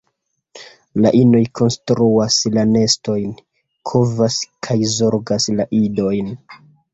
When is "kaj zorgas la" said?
4.69-5.69